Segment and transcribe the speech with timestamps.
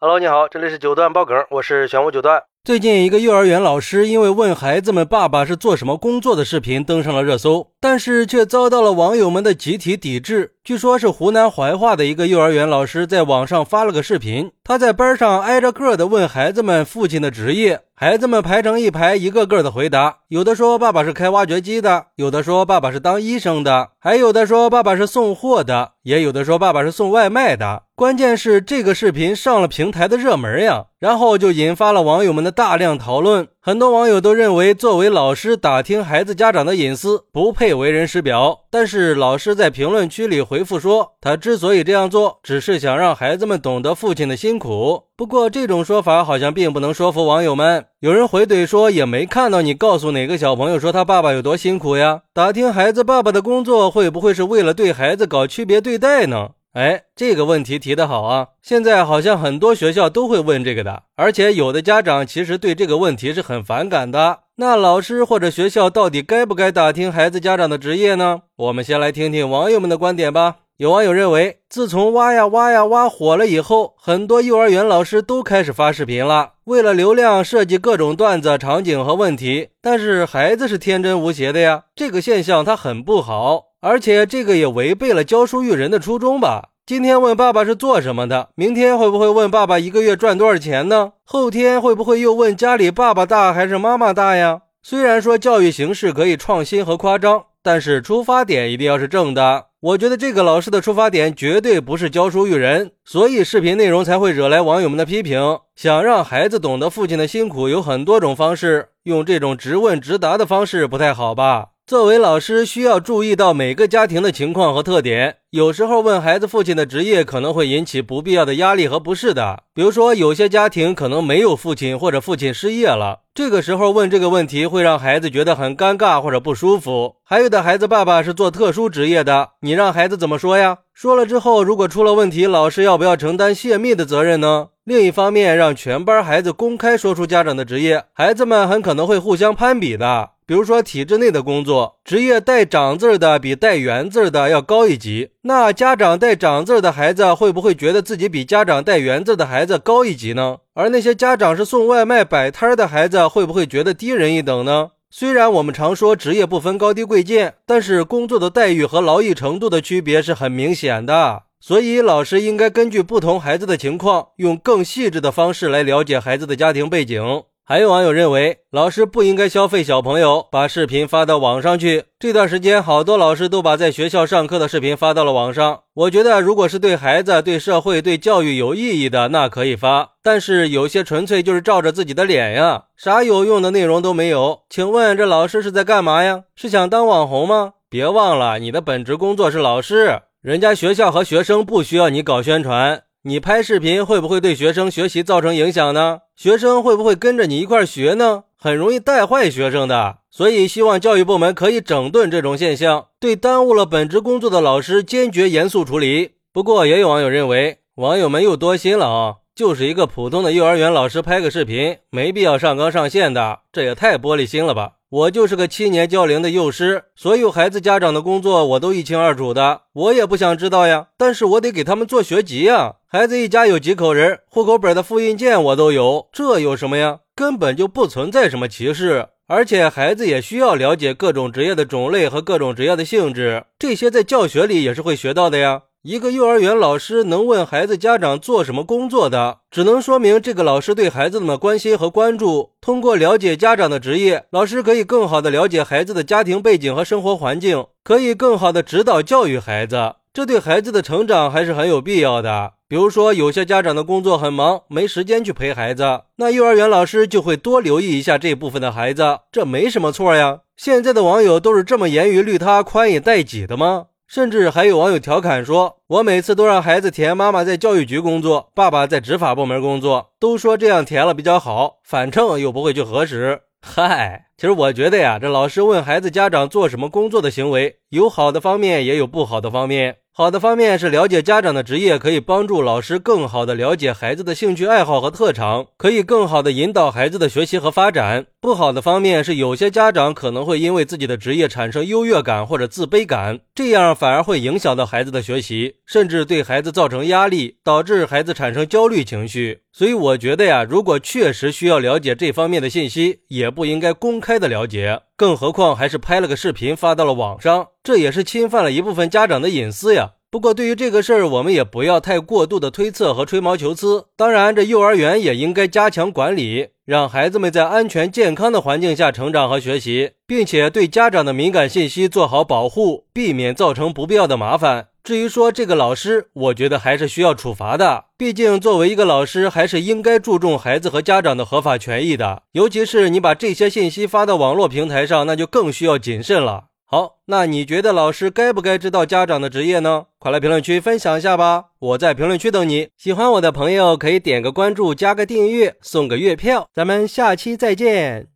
[0.00, 2.44] Hello，你好，这里是九段爆梗，我是玄武九段。
[2.62, 10.52] 最近，一个幼儿园老师因为问孩子们爸爸是做什么工作的视频登上了热搜，但是却遭到了网友们的集体抵制。
[10.62, 27.82] 据说，是湖南怀化的一个幼儿园老师在网上发了个视频，他在班上挨着个的问孩子们父亲的职业，孩子们排成一排，一个个的回答，有的说爸爸是开挖掘机的，有的说爸爸是当医生的，还有的说爸爸是送货的，也有的说爸爸是送外卖的。
[27.96, 33.48] 关键是这个视频上了平台的热门呀，然后就引发了网友们的大量讨论。
[33.68, 38.60] 很多网友都认为，作为老师打听孩子家长的隐私不配为人师表。
[38.70, 45.02] 但是老师在评论区里回复说，他之所以这样做，只是想让孩子们懂得父亲的辛苦。
[45.14, 47.84] 不过这种说法好像并不能说服网友们。
[48.00, 52.22] 有人回怼说，也没看到你告诉哪个小朋友说他爸爸有多辛苦呀？
[52.32, 56.52] 打听孩子爸爸的工作，会不会是为了对孩子搞区别对待呢？
[56.78, 58.50] 哎，这个问题提得好啊！
[58.62, 64.42] 现在好像很多学校都会问这个的，而且有的家长其实对这个问题是很反感的。
[64.58, 68.42] 那老师或者学校到底该不该打听孩子家长的职业呢？
[68.54, 70.58] 我们先来听听网友们的观点吧。
[70.76, 79.70] 有网友认为，自从挖呀挖呀挖火了以后，很多幼儿园老师都开始发视频了，为了流量设计各种段子、场景和问题。
[79.82, 83.64] 但是孩子是天真无邪的呀，这个现象它很不好。
[83.80, 86.70] 而且这个也违背了教书育人的初衷吧？
[86.84, 91.12] 今天问爸爸是做什么的，明天会不会问爸爸一个月赚多少钱呢？
[91.22, 94.62] 后天会不会又问家里爸爸大还是妈妈大呀？
[94.82, 99.66] 虽然说教育形式可以创新和夸张，但是出发点一定要是正的。
[99.80, 105.60] 我觉得这个老师的出发点绝对不是教书育人，所以视频内容才会惹来网友们的批评。
[105.76, 111.66] 想让孩子懂得父亲的辛苦有很多种方式，用这种直问直答的方式不太好吧？
[111.88, 115.36] 作为老师，需要注意到每个家庭的情况和特点。
[115.48, 119.62] 有时候问孩子父亲的职业，可能会引起不必要的压力和不适的。
[119.72, 127.14] 比如说，有些家庭可能没有父亲，或者父亲失业了，这个时候问这个问题，会让孩子觉得很尴尬或者不舒服。
[127.24, 130.80] 还有的孩子爸爸是做特殊职业的，你让孩子怎么说呀？
[130.92, 134.68] 说了之后，如果出了问题，老师要不要承担泄密的责任呢？
[134.84, 140.32] 另一方面，让全班孩子公开说出家长的职业，孩子们很可能会互相攀比的。
[140.48, 150.56] 比如说，体制内的工作职业带“长”字的比带“圆”字的要高一级，那家长带“长”字的孩子会不会觉得自己比家长带“圆”字的孩子高一级呢？
[150.72, 154.92] 而那些家长是送外卖摆摊的孩子会不会觉得低人一等呢？
[155.10, 161.42] 虽然我们常说职业不分高低贵贱，但是工作的待遇和劳逸程度的区别是很明显的。
[161.60, 167.42] 所以，老师应该根据不同孩子的情况，用更细致的方式来了解孩子的家庭背景。
[167.70, 172.04] 还有网友认为，老师不应该消费小朋友，把视频发到网上去。
[172.18, 175.80] 这段时间，好多老师都把在学校上课的视频发到了网上。
[175.92, 180.12] 我觉得，如果是对孩子、对社会、对教育有意义的，那可以发。
[180.22, 184.60] 但是有些纯粹就是照着自己的脸呀，啥有用的内容都没有。
[184.70, 186.44] 请问这老师是在干嘛呀？
[186.56, 187.74] 是想当网红吗？
[187.90, 193.02] 别忘了，你的本职工作是老师，人家学校和学生不需要你搞宣传。
[193.22, 196.20] 你拍视频会不会对学生学习造成影响呢？
[196.36, 198.44] 学生会不会跟着你一块学呢？
[198.56, 200.18] 很容易带坏学生的。
[200.30, 206.34] 所以希望教育部门可以整顿这种现象，对耽误了本职工作的老师坚决严肃处理。
[206.52, 214.92] 不过也有网友认为，网友们又多心了啊，就是一个普通的幼儿园老师拍个视频，没必要上纲上线的，这也太玻璃心了吧。
[215.10, 221.08] 我就是个七年教龄的幼师，所有孩子家长的工作我都一清二楚的，我也不想知道呀。
[221.16, 222.96] 但是我得给他们做学籍呀。
[223.10, 227.20] 孩子一家有几口人，户口本的复印件我都有，这有什么呀？
[227.34, 235.84] 根本就不存在什么歧视，而且孩子也需要了解各种职业的种类和各种职业的性质，这些在教学里也是会学到的呀。
[236.02, 242.72] 一个幼儿园老师能问孩子家长做什么工作的，只能说明这个老师对孩子们的关心和关注。
[242.82, 250.16] 通过了解家长的职业，老师可以更好的了解孩子的家庭背景和生活环境，可以更好的指导教育孩子。
[250.38, 252.74] 这对孩子的成长还是很有必要的。
[252.86, 260.60] 比如说，有些家长的工作很忙，没时间去陪孩子，那幼儿园老师就会多留意一下这部分的孩子，这没什么错呀。
[260.76, 264.06] 现在的网友都是这么严于律他、宽以待己的吗？
[264.28, 280.16] 甚至还有网友调侃说：“我每次都让孩子填妈妈在教育局工作，爸爸在执法部门工作，都说这样填了比较好，反正又不会去核实。”嗨，其实我觉得呀，这老师问孩子家长做什么工作的行为，有好的方面，也有不好的方面。
[280.38, 288.46] 好的方面是了解家长的职业，可以帮助老师更好的了解孩子的兴趣爱好和特长，可以更好的引导孩子的学习和发展。
[288.60, 299.80] 不好的方面是有些家长可能会因为自己的职业产生优越感或者自卑感，这样反而会影响到孩子的学习，甚至对孩子造成压力，导致孩子产生焦虑情绪。
[299.92, 310.32] 所以我觉得呀，如果确实需要了解这方面的信息，也不应该公开的了解，更何况还是拍了个视频发到了网上，这也是侵犯了一部分家长的隐私呀。
[310.50, 314.24] 不过对于这个事儿，我们也不要太过度的推测和吹毛求疵。
[314.36, 325.07] 当然，这幼儿园也应该加强管理，让孩子们在安全健康的环境下成长和学习，并且对家长的敏感信息做好保护，避免造成不必要的麻烦。
[325.22, 328.24] 至于说这个老师，我觉得还是需要处罚的。
[328.36, 332.62] 毕竟作为一个老师，还是应该注重孩子和家长的合法权益的。
[332.72, 336.84] 尤其是你把这些信息发到网络平台上，那就更需要谨慎了。
[337.04, 340.26] 好，那你觉得老师该不该知道家长的职业呢？
[340.38, 341.86] 快来评论区分享一下吧！
[341.98, 343.08] 我在评论区等你。
[343.16, 346.88] 喜欢我的朋友可以点个关注，加个订阅，送个月票。
[346.92, 348.48] 咱们下期再见。